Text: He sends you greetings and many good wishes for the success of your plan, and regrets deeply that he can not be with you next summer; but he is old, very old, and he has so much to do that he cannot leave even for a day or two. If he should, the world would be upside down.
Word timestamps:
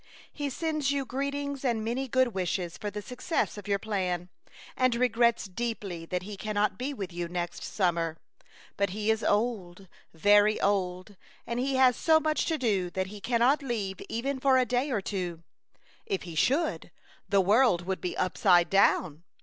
He 0.33 0.49
sends 0.49 0.91
you 0.91 1.05
greetings 1.05 1.63
and 1.63 1.85
many 1.85 2.07
good 2.07 2.29
wishes 2.29 2.75
for 2.75 2.89
the 2.89 3.03
success 3.03 3.55
of 3.55 3.67
your 3.67 3.77
plan, 3.77 4.29
and 4.75 4.95
regrets 4.95 5.45
deeply 5.45 6.07
that 6.07 6.23
he 6.23 6.35
can 6.37 6.55
not 6.55 6.75
be 6.75 6.91
with 6.91 7.13
you 7.13 7.27
next 7.27 7.63
summer; 7.63 8.17
but 8.77 8.89
he 8.89 9.11
is 9.11 9.23
old, 9.23 9.87
very 10.11 10.59
old, 10.59 11.17
and 11.45 11.59
he 11.59 11.75
has 11.75 11.95
so 11.95 12.19
much 12.19 12.45
to 12.45 12.57
do 12.57 12.89
that 12.89 13.05
he 13.13 13.21
cannot 13.21 13.61
leave 13.61 14.01
even 14.09 14.39
for 14.39 14.57
a 14.57 14.65
day 14.65 14.89
or 14.89 15.01
two. 15.01 15.43
If 16.07 16.23
he 16.23 16.33
should, 16.33 16.89
the 17.29 17.39
world 17.39 17.85
would 17.85 18.01
be 18.01 18.17
upside 18.17 18.71
down. 18.71 19.21